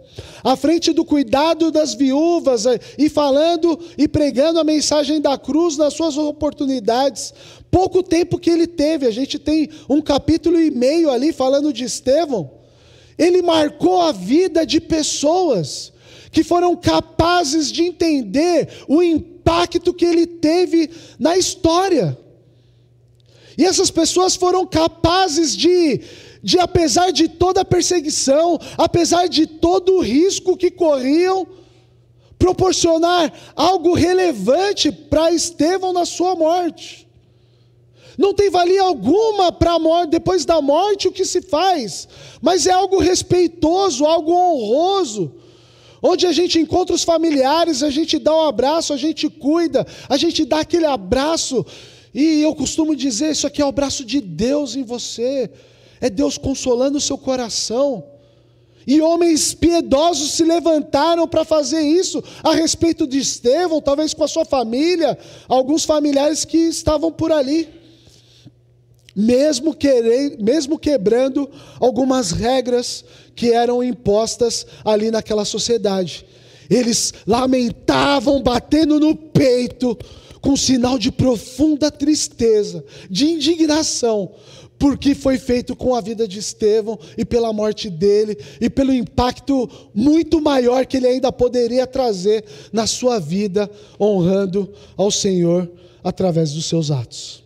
[0.42, 5.78] à frente do cuidado das viúvas eh, e falando e pregando a mensagem da cruz
[5.78, 7.33] nas suas oportunidades.
[7.70, 11.85] Pouco tempo que ele teve, a gente tem um capítulo e meio ali falando de
[11.85, 12.50] Estevão.
[13.18, 15.92] Ele marcou a vida de pessoas
[16.30, 22.18] que foram capazes de entender o impacto impacto que ele teve na história.
[23.59, 26.00] E essas pessoas foram capazes de,
[26.42, 31.46] de apesar de toda a perseguição, apesar de todo o risco que corriam,
[32.38, 37.07] proporcionar algo relevante para Estevão na sua morte.
[38.16, 42.09] Não tem valia alguma para a morte, depois da morte o que se faz,
[42.40, 45.43] mas é algo respeitoso, algo honroso
[46.07, 50.19] onde a gente encontra os familiares, a gente dá um abraço, a gente cuida, a
[50.19, 51.64] gente dá aquele abraço.
[52.12, 55.51] E eu costumo dizer: isso aqui é o abraço de Deus em você,
[56.03, 58.05] é Deus consolando o seu coração.
[58.87, 64.29] E homens piedosos se levantaram para fazer isso a respeito de Estevão, talvez com a
[64.29, 65.17] sua família,
[65.49, 67.67] alguns familiares que estavam por ali
[69.14, 69.77] mesmo,
[70.40, 71.48] mesmo quebrando
[71.79, 76.27] algumas regras que eram impostas ali naquela sociedade.
[76.68, 79.96] Eles lamentavam, batendo no peito,
[80.40, 84.33] com sinal de profunda tristeza, de indignação,
[84.79, 89.68] porque foi feito com a vida de Estevão e pela morte dele e pelo impacto
[89.94, 95.70] muito maior que ele ainda poderia trazer na sua vida, honrando ao Senhor
[96.03, 97.43] através dos seus atos.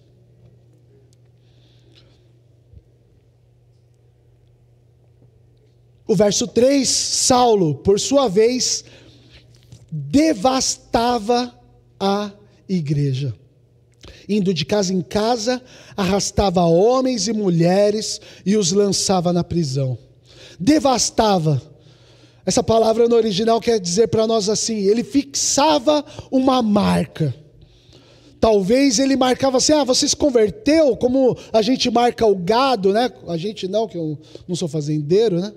[6.09, 8.83] O verso 3: Saulo, por sua vez,
[9.93, 11.55] devastava
[12.01, 12.33] a
[12.67, 13.35] igreja.
[14.27, 15.63] Indo de casa em casa,
[15.97, 19.99] arrastava homens e mulheres e os lançava na prisão.
[20.59, 21.61] Devastava.
[22.45, 27.35] Essa palavra no original quer dizer para nós assim: ele fixava uma marca.
[28.41, 33.11] Talvez ele marcava assim: ah, você se converteu, como a gente marca o gado, né?
[33.27, 35.53] A gente não, que eu não sou fazendeiro, né?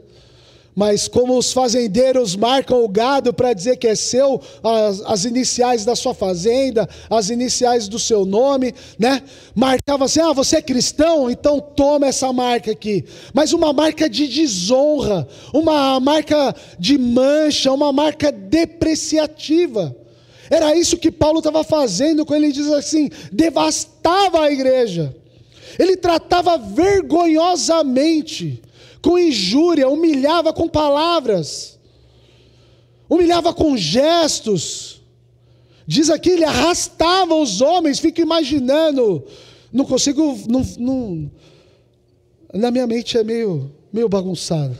[0.76, 5.84] Mas como os fazendeiros marcam o gado para dizer que é seu, as, as, iniciais
[5.84, 9.22] da sua fazenda, as iniciais do seu nome, né?
[9.54, 11.30] Marcava assim: ah, você é cristão?
[11.30, 13.04] Então toma essa marca aqui.
[13.34, 19.94] Mas uma marca de desonra, uma marca de mancha, uma marca depreciativa.
[20.50, 25.14] Era isso que Paulo estava fazendo quando ele diz assim: devastava a igreja.
[25.78, 28.62] Ele tratava vergonhosamente
[29.02, 31.80] com injúria, humilhava com palavras,
[33.10, 35.02] humilhava com gestos.
[35.88, 39.26] Diz aqui, ele arrastava os homens, fico imaginando,
[39.74, 41.32] não consigo, não, não,
[42.54, 44.78] na minha mente é meio, meio bagunçado,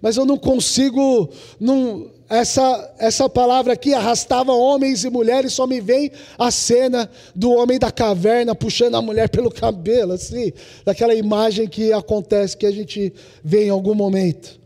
[0.00, 5.80] mas eu não consigo, não, essa, essa palavra aqui, arrastava homens e mulheres, só me
[5.80, 10.52] vem a cena do homem da caverna puxando a mulher pelo cabelo, assim,
[10.84, 13.12] daquela imagem que acontece, que a gente
[13.44, 14.58] vê em algum momento.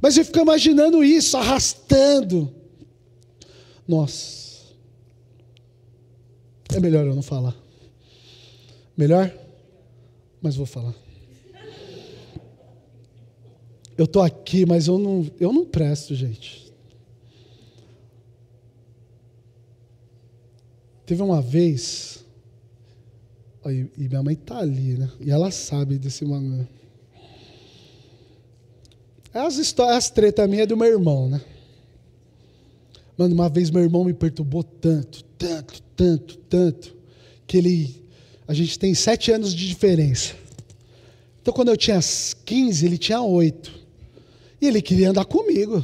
[0.00, 2.52] Mas eu fico imaginando isso, arrastando.
[3.86, 4.38] Nossa.
[6.74, 7.56] É melhor eu não falar.
[8.96, 9.32] Melhor?
[10.42, 10.94] Mas vou falar.
[13.96, 16.67] Eu estou aqui, mas eu não, eu não presto, gente.
[21.08, 22.22] Teve uma vez,
[23.64, 25.10] e minha mãe está ali, né?
[25.18, 26.68] E ela sabe desse mangá.
[29.32, 31.40] As histórias, as treta minha é do meu irmão, né?
[33.16, 36.94] Mano, uma vez meu irmão me perturbou tanto, tanto, tanto, tanto,
[37.46, 38.04] que ele.
[38.46, 40.34] A gente tem sete anos de diferença.
[41.40, 42.00] Então, quando eu tinha
[42.44, 43.72] 15, ele tinha oito.
[44.60, 45.82] E ele queria andar comigo.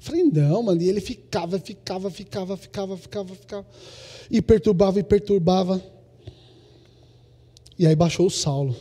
[0.00, 0.82] Falei, não, mano.
[0.82, 3.66] E ele ficava, ficava, ficava, ficava, ficava, ficava
[4.30, 5.82] e perturbava e perturbava.
[7.78, 8.74] E aí baixou o Saulo.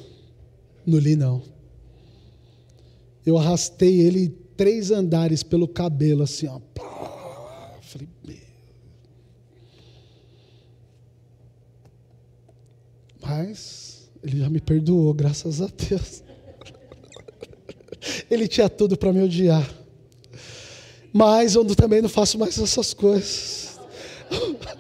[0.86, 1.44] No li não.
[3.26, 6.60] Eu arrastei ele três andares pelo cabelo, assim, ó.
[7.82, 8.08] Falei,
[13.22, 16.24] mas ele já me perdoou, graças a Deus.
[18.30, 19.79] Ele tinha tudo para me odiar.
[21.12, 23.80] Mas eu também não faço mais essas coisas.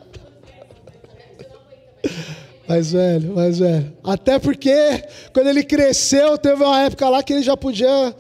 [2.67, 3.91] Mais velho, mais velho.
[4.03, 8.15] Até porque quando ele cresceu, teve uma época lá que ele já podia,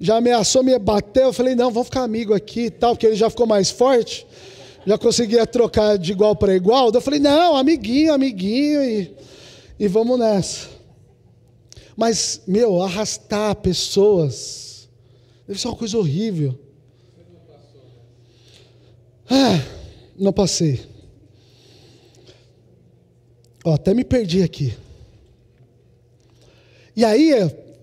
[0.00, 1.24] já ameaçou me bater.
[1.24, 4.26] Eu falei, não, vamos ficar amigo aqui e tal, porque ele já ficou mais forte.
[4.86, 6.90] Já conseguia trocar de igual para igual.
[6.90, 9.14] Eu falei, não, amiguinho, amiguinho, e,
[9.78, 10.68] e vamos nessa.
[11.94, 14.88] Mas, meu, arrastar pessoas
[15.46, 16.58] deve ser uma coisa horrível.
[19.30, 19.62] Ah,
[20.18, 20.80] não passei.
[23.64, 24.74] Ó, até me perdi aqui.
[26.96, 27.32] E aí,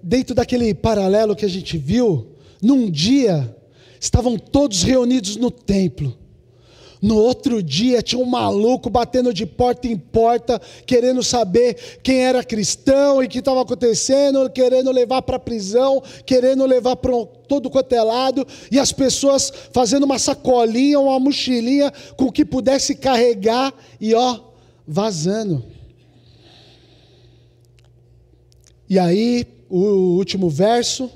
[0.04, 2.28] dentro daquele paralelo que a gente viu,
[2.62, 3.56] num dia,
[4.00, 6.18] estavam todos reunidos no templo.
[7.02, 12.44] No outro dia tinha um maluco batendo de porta em porta, querendo saber quem era
[12.44, 17.14] cristão e o que estava acontecendo, querendo levar para a prisão, querendo levar para
[17.48, 22.44] todo quanto é lado, e as pessoas fazendo uma sacolinha, uma mochilinha com o que
[22.44, 24.40] pudesse carregar, e ó,
[24.88, 25.64] vazando.
[28.90, 31.12] E aí, o último verso: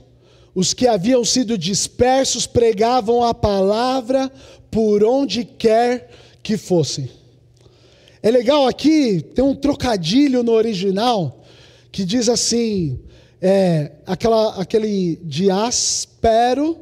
[0.54, 4.32] os que haviam sido dispersos pregavam a palavra
[4.72, 6.10] por onde quer
[6.42, 7.10] que fossem.
[8.24, 11.44] É legal aqui, tem um trocadilho no original
[11.92, 13.00] que diz assim:
[13.42, 16.78] é, aquela, aquele diáspero,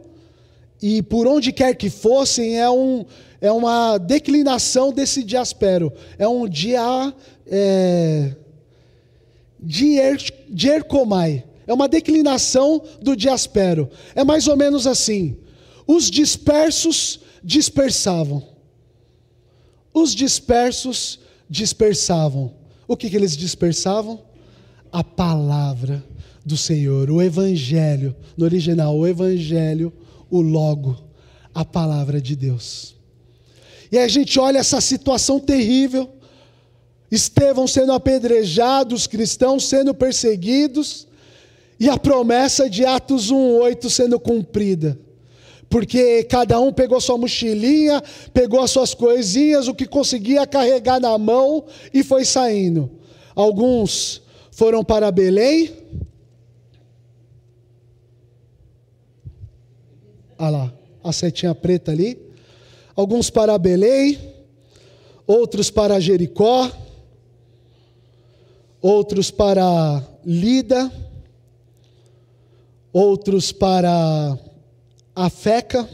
[0.82, 3.06] e por onde quer que fossem é um,
[3.42, 5.92] é uma declinação desse diaspero.
[6.18, 7.14] É um dia.
[7.48, 8.36] É,
[10.50, 11.44] diercomai.
[11.68, 13.90] É uma declinação do diaspero.
[14.16, 15.38] É mais ou menos assim:
[15.88, 18.44] os dispersos dispersavam.
[19.94, 21.20] Os dispersos
[21.50, 22.54] dispersavam.
[22.88, 24.22] O que, que eles dispersavam?
[24.92, 26.04] A palavra
[26.46, 29.94] do Senhor, o Evangelho, no original, o Evangelho,
[30.30, 30.98] o Logo,
[31.54, 32.96] a palavra de Deus.
[33.92, 36.10] E aí a gente olha essa situação terrível,
[37.12, 41.08] Estevão sendo apedrejado, os cristãos sendo perseguidos,
[41.80, 45.00] e a promessa de Atos 1,8 sendo cumprida.
[45.70, 48.02] Porque cada um pegou sua mochilinha,
[48.34, 52.90] pegou as suas coisinhas, o que conseguia carregar na mão e foi saindo.
[53.36, 55.72] Alguns foram para Belém.
[60.40, 62.18] Olha lá, a setinha preta ali.
[62.96, 64.18] Alguns para Belém,
[65.28, 66.70] outros para Jericó,
[68.82, 70.92] outros para Lida,
[72.92, 74.38] outros para
[75.20, 75.86] a Feca,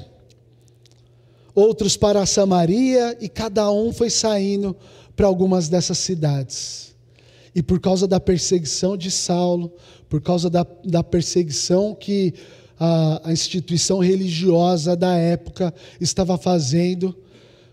[1.55, 4.76] outros para Samaria, e cada um foi saindo
[5.15, 6.95] para algumas dessas cidades.
[7.55, 9.73] E por causa da perseguição de Saulo,
[10.07, 12.36] por causa da, da perseguição que
[12.80, 17.17] a, a instituição religiosa da época estava fazendo,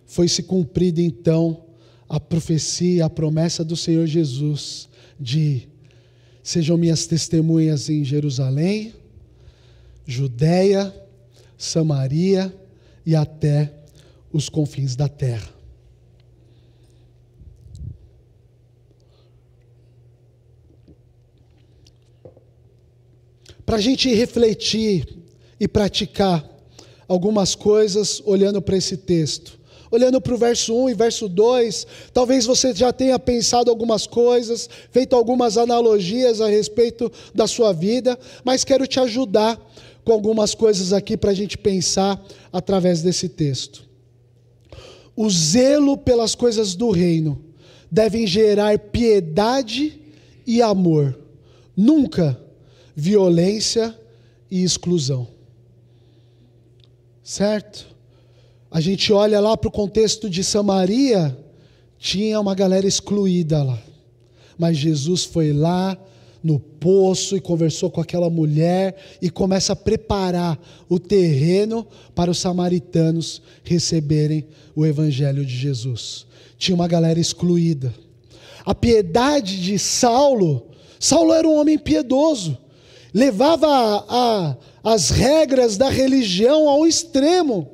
[0.06, 1.64] foi se cumprida então
[2.08, 4.88] a profecia, a promessa do Senhor Jesus
[5.20, 5.68] de
[6.42, 8.94] sejam minhas testemunhas em Jerusalém,
[10.06, 11.02] Judéia,
[11.62, 12.52] Samaria
[13.06, 13.72] e até
[14.32, 15.48] os confins da terra.
[23.64, 25.06] Para a gente refletir
[25.58, 26.44] e praticar
[27.06, 29.56] algumas coisas olhando para esse texto.
[29.88, 34.68] Olhando para o verso 1 e verso 2, talvez você já tenha pensado algumas coisas,
[34.90, 39.60] feito algumas analogias a respeito da sua vida, mas quero te ajudar
[40.04, 42.22] com algumas coisas aqui para a gente pensar
[42.52, 43.88] através desse texto.
[45.14, 47.40] O zelo pelas coisas do reino
[47.90, 50.00] devem gerar piedade
[50.46, 51.18] e amor,
[51.76, 52.40] nunca
[52.96, 53.96] violência
[54.50, 55.28] e exclusão.
[57.22, 57.86] Certo?
[58.70, 61.36] A gente olha lá para o contexto de Samaria,
[61.98, 63.78] tinha uma galera excluída lá.
[64.58, 65.96] Mas Jesus foi lá,
[66.42, 72.38] no poço e conversou com aquela mulher e começa a preparar o terreno para os
[72.38, 76.26] samaritanos receberem o evangelho de Jesus.
[76.58, 77.94] Tinha uma galera excluída.
[78.64, 80.66] A piedade de Saulo,
[80.98, 82.56] Saulo era um homem piedoso,
[83.12, 84.56] levava a, a,
[84.94, 87.68] as regras da religião ao extremo.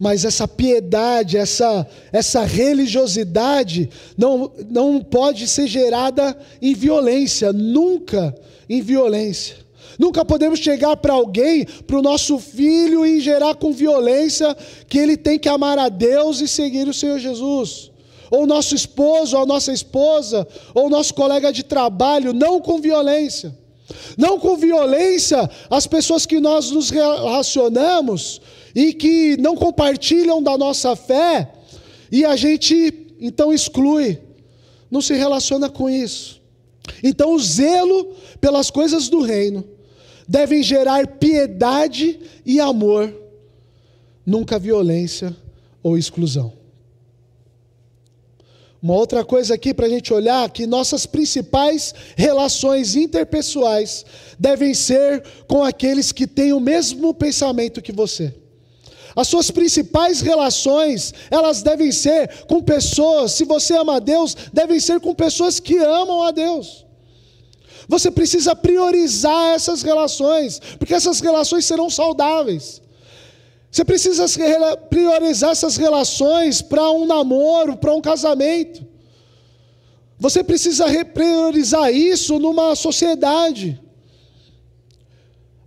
[0.00, 8.34] Mas essa piedade, essa, essa religiosidade não, não pode ser gerada em violência, nunca
[8.66, 9.56] em violência.
[9.98, 14.56] Nunca podemos chegar para alguém, para o nosso filho, e gerar com violência
[14.88, 17.90] que ele tem que amar a Deus e seguir o Senhor Jesus.
[18.30, 23.54] Ou nosso esposo, ou nossa esposa, ou nosso colega de trabalho, não com violência.
[24.16, 28.40] Não com violência as pessoas que nós nos relacionamos,
[28.74, 31.52] e que não compartilham da nossa fé,
[32.10, 34.18] e a gente então exclui,
[34.90, 36.40] não se relaciona com isso.
[37.02, 39.64] Então, o zelo pelas coisas do reino
[40.26, 43.12] devem gerar piedade e amor,
[44.24, 45.36] nunca violência
[45.82, 46.52] ou exclusão.
[48.82, 54.06] Uma outra coisa aqui para a gente olhar que nossas principais relações interpessoais
[54.38, 58.34] devem ser com aqueles que têm o mesmo pensamento que você.
[59.14, 64.78] As suas principais relações, elas devem ser com pessoas, se você ama a Deus, devem
[64.78, 66.86] ser com pessoas que amam a Deus.
[67.88, 72.80] Você precisa priorizar essas relações, porque essas relações serão saudáveis.
[73.70, 74.26] Você precisa
[74.88, 78.84] priorizar essas relações para um namoro, para um casamento.
[80.18, 83.80] Você precisa priorizar isso numa sociedade.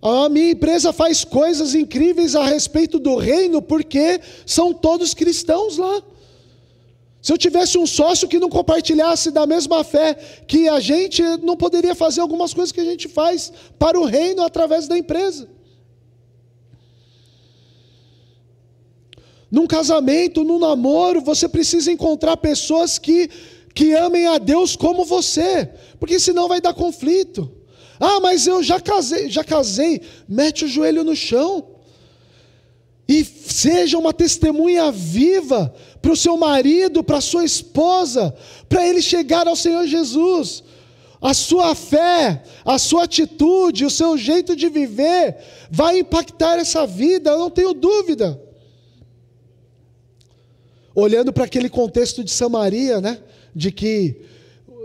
[0.03, 6.03] A minha empresa faz coisas incríveis a respeito do reino porque são todos cristãos lá.
[7.21, 10.13] Se eu tivesse um sócio que não compartilhasse da mesma fé
[10.45, 14.41] que a gente, não poderia fazer algumas coisas que a gente faz para o reino
[14.43, 15.47] através da empresa.
[19.49, 23.29] Num casamento, num namoro, você precisa encontrar pessoas que,
[23.73, 27.62] que amem a Deus como você, porque senão vai dar conflito.
[27.99, 30.01] Ah, mas eu já casei, já casei.
[30.27, 31.67] Mete o joelho no chão.
[33.07, 38.33] E seja uma testemunha viva para o seu marido, para a sua esposa,
[38.67, 40.63] para ele chegar ao Senhor Jesus.
[41.21, 45.37] A sua fé, a sua atitude, o seu jeito de viver
[45.71, 48.41] vai impactar essa vida, eu não tenho dúvida.
[50.93, 53.19] Olhando para aquele contexto de Samaria, né,
[53.55, 54.21] de que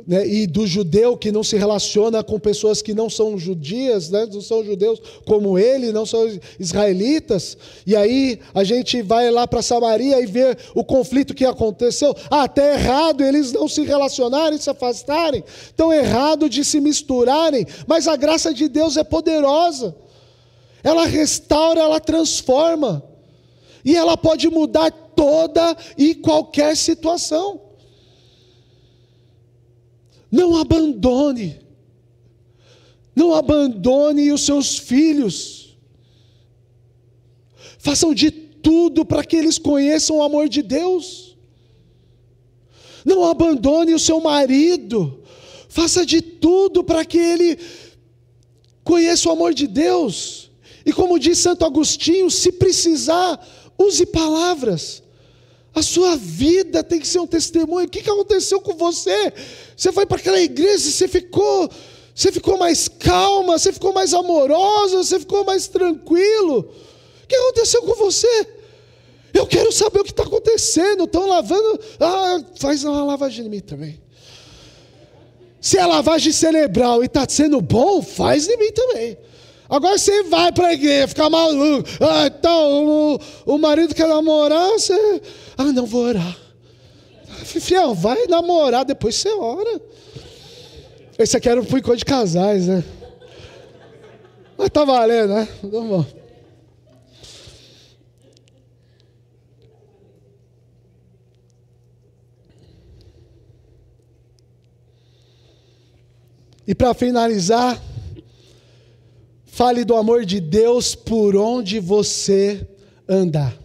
[0.08, 4.26] né, e do judeu que não se relaciona com pessoas que não são judias, né,
[4.32, 6.26] não são judeus como ele, não são
[6.58, 7.58] israelitas.
[7.86, 12.16] E aí a gente vai lá para Samaria e vê o conflito que aconteceu.
[12.30, 15.44] Ah, até errado eles não se relacionarem, se afastarem.
[15.76, 19.94] Tão errado de se misturarem, mas a graça de Deus é poderosa.
[20.82, 23.04] ela restaura, ela transforma.
[23.84, 27.67] E ela pode mudar toda e qualquer situação.
[30.30, 31.60] Não abandone.
[33.14, 35.76] Não abandone os seus filhos.
[37.78, 41.36] Façam de tudo para que eles conheçam o amor de Deus.
[43.04, 45.22] Não abandone o seu marido.
[45.68, 47.58] Faça de tudo para que ele
[48.84, 50.50] conheça o amor de Deus.
[50.84, 53.46] E como diz Santo Agostinho, se precisar,
[53.78, 55.02] use palavras.
[55.78, 57.86] A sua vida tem que ser um testemunho.
[57.86, 59.32] O que aconteceu com você?
[59.76, 61.70] Você foi para aquela igreja, você ficou,
[62.12, 66.68] você ficou mais calma, você ficou mais amorosa, você ficou mais tranquilo.
[67.22, 68.48] O que aconteceu com você?
[69.32, 71.04] Eu quero saber o que está acontecendo.
[71.04, 71.78] Estão lavando.
[72.00, 74.02] Ah, faz uma lavagem em mim também.
[75.60, 79.16] Se é lavagem cerebral e está sendo bom, faz em mim também.
[79.68, 81.88] Agora você vai para a igreja, ficar maluco.
[82.00, 85.22] Ah, então, o, o marido quer namorar, você.
[85.58, 86.36] Ah, não vou orar.
[87.44, 89.80] Fiel, vai namorar, depois você ora.
[91.18, 91.64] Esse aqui era um
[91.96, 92.84] de casais, né?
[94.56, 95.48] Mas tá valendo, né?
[95.62, 96.06] Então, bom.
[106.66, 107.80] E para finalizar,
[109.58, 112.64] fale do amor de Deus por onde você
[113.08, 113.58] andar.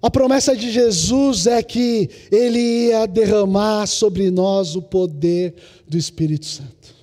[0.00, 5.54] A promessa de Jesus é que Ele ia derramar sobre nós o poder
[5.86, 6.96] do Espírito Santo.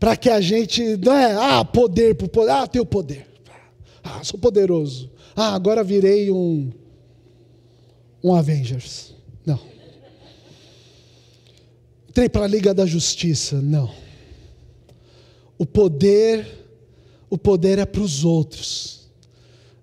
[0.00, 3.26] Para que a gente, não é, ah, poder por poder, ah, tenho poder.
[4.02, 5.10] Ah, sou poderoso.
[5.36, 6.72] Ah, agora virei um,
[8.24, 9.14] um Avengers.
[9.44, 9.60] Não.
[12.08, 13.60] Entrei para a Liga da Justiça.
[13.60, 14.05] Não.
[15.58, 16.46] O poder,
[17.30, 19.08] o poder é para os outros.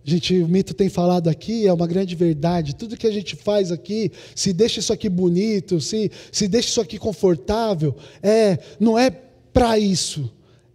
[0.05, 2.75] A gente, o mito tem falado aqui, é uma grande verdade.
[2.75, 6.81] Tudo que a gente faz aqui, se deixa isso aqui bonito, se, se deixa isso
[6.81, 10.29] aqui confortável, é, não é para isso,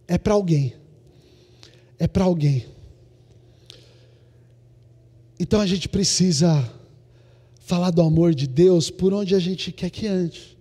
[0.07, 0.73] é para alguém.
[1.99, 2.65] É para alguém.
[5.39, 6.73] Então a gente precisa
[7.61, 10.58] falar do amor de Deus por onde a gente quer que ande.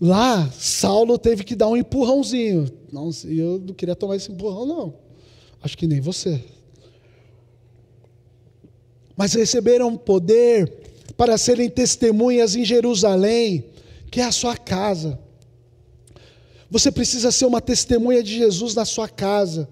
[0.00, 2.68] Lá, Saulo teve que dar um empurrãozinho.
[2.92, 4.94] Não, eu não queria tomar esse empurrão, não.
[5.62, 6.42] Acho que nem você.
[9.16, 10.70] Mas receberam poder
[11.16, 13.64] para serem testemunhas em Jerusalém,
[14.10, 15.18] que é a sua casa.
[16.70, 19.68] Você precisa ser uma testemunha de Jesus na sua casa,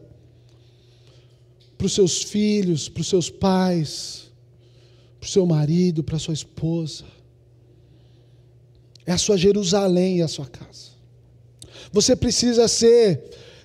[1.76, 4.30] para os seus filhos, para os seus pais,
[5.18, 7.04] para o seu marido, para a sua esposa.
[9.06, 10.92] É a sua Jerusalém e a sua casa.
[11.92, 13.22] Você precisa ser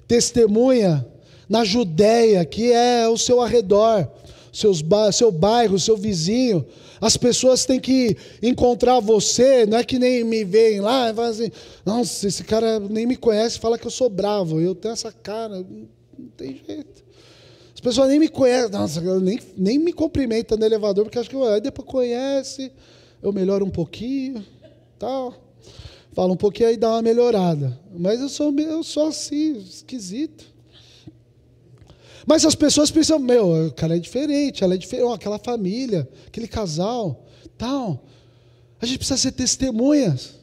[0.08, 1.06] testemunha
[1.48, 4.08] na Judéia, que é o seu arredor,
[4.52, 4.84] seus
[5.14, 6.66] seu bairro, seu vizinho.
[7.00, 11.32] As pessoas têm que encontrar você, não é que nem me veem lá e falam
[11.32, 11.52] assim,
[11.86, 15.64] nossa, esse cara nem me conhece, fala que eu sou bravo, eu tenho essa cara,
[16.18, 17.06] não tem jeito.
[17.74, 21.62] As pessoas nem me conhecem, nossa, nem, nem me cumprimentam no elevador, porque acho que
[21.62, 22.72] depois conhece,
[23.22, 24.44] eu melhoro um pouquinho
[24.98, 25.34] tal.
[26.14, 27.80] Fala um pouquinho aí, dá uma melhorada.
[27.96, 30.46] Mas eu sou, eu sou assim, esquisito.
[32.26, 36.48] Mas as pessoas pensam, meu, o cara é diferente, ela é diferente, aquela família, aquele
[36.48, 37.26] casal,
[37.58, 38.04] tal.
[38.82, 40.36] A gente precisa ser testemunhas.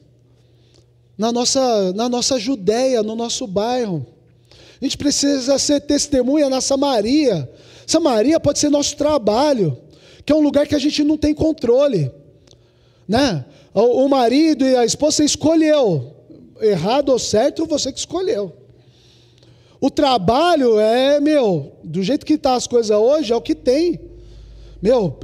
[1.16, 4.06] Na nossa, na nossa Judéia, no nosso bairro.
[4.80, 7.50] A gente precisa ser testemunha na Samaria.
[7.86, 9.76] Samaria pode ser nosso trabalho,
[10.24, 12.10] que é um lugar que a gente não tem controle.
[13.06, 13.44] Né?
[13.72, 16.12] O marido e a esposa, escolheu.
[16.60, 18.52] Errado ou certo, você que escolheu.
[19.80, 24.00] O trabalho é, meu, do jeito que está as coisas hoje, é o que tem.
[24.80, 25.18] Meu,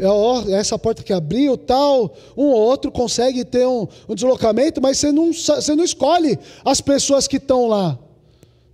[0.48, 4.98] é essa porta que abriu, tal, um ou outro consegue ter um, um deslocamento, mas
[4.98, 7.98] você não, você não escolhe as pessoas que estão lá.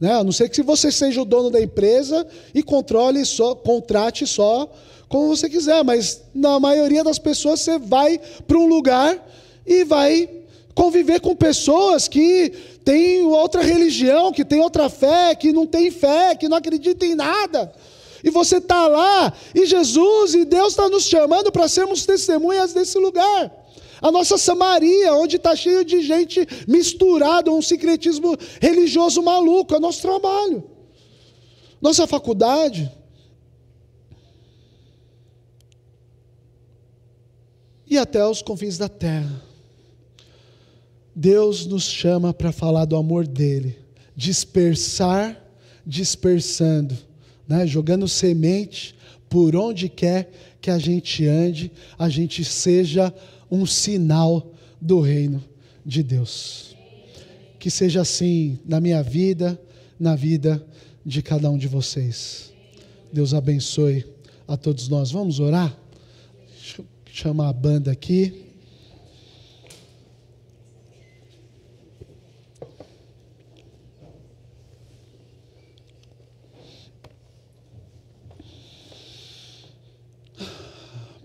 [0.00, 0.12] Né?
[0.12, 4.70] A não ser que você seja o dono da empresa e controle só, contrate só
[5.08, 9.24] como você quiser, mas na maioria das pessoas você vai para um lugar
[9.64, 10.28] e vai
[10.74, 12.50] conviver com pessoas que
[12.84, 17.14] têm outra religião, que têm outra fé, que não têm fé, que não acreditam em
[17.14, 17.72] nada.
[18.22, 22.98] E você está lá, e Jesus e Deus está nos chamando para sermos testemunhas desse
[22.98, 23.52] lugar.
[24.02, 30.02] A nossa Samaria, onde está cheio de gente misturada, um secretismo religioso maluco, é nosso
[30.02, 30.62] trabalho.
[31.80, 32.90] Nossa faculdade.
[37.88, 39.42] E até os confins da terra.
[41.14, 43.78] Deus nos chama para falar do amor dele,
[44.14, 45.42] dispersar,
[45.86, 46.96] dispersando,
[47.48, 47.66] né?
[47.66, 48.94] jogando semente
[49.30, 50.30] por onde quer
[50.60, 53.14] que a gente ande, a gente seja
[53.50, 55.42] um sinal do reino
[55.84, 56.76] de Deus.
[57.58, 59.58] Que seja assim na minha vida,
[59.98, 60.64] na vida
[61.04, 62.52] de cada um de vocês.
[63.12, 64.04] Deus abençoe
[64.46, 65.10] a todos nós.
[65.10, 65.85] Vamos orar?
[67.18, 68.44] Chamar a banda aqui.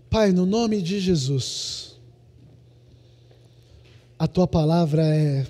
[0.09, 1.99] Pai, no nome de Jesus,
[4.17, 5.45] a tua palavra é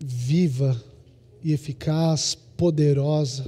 [0.00, 0.82] viva
[1.40, 3.46] e eficaz, poderosa,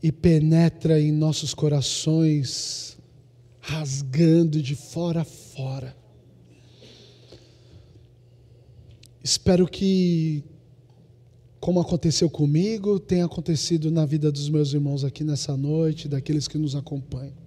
[0.00, 2.96] e penetra em nossos corações,
[3.70, 5.96] rasgando de fora a fora.
[9.22, 10.42] Espero que,
[11.60, 16.58] como aconteceu comigo, tenha acontecido na vida dos meus irmãos aqui nessa noite, daqueles que
[16.58, 17.40] nos acompanham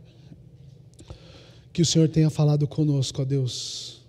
[1.73, 4.03] que o Senhor tenha falado conosco, ó Deus.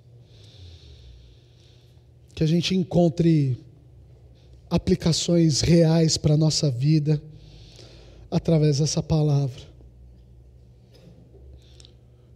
[2.34, 3.56] Que a gente encontre
[4.68, 7.20] aplicações reais para a nossa vida
[8.30, 9.73] através dessa palavra.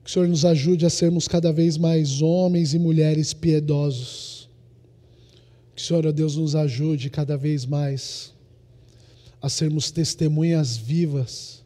[0.08, 4.48] Que o Senhor nos ajude a sermos cada vez mais homens e mulheres piedosos.
[5.76, 8.32] Que o Senhor, ó Deus, nos ajude cada vez mais
[9.42, 11.62] a sermos testemunhas vivas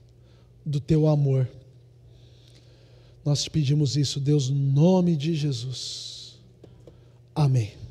[0.67, 1.49] do teu amor.
[3.25, 6.37] Nós te pedimos isso, Deus, no nome de Jesus.
[7.37, 7.82] Amém.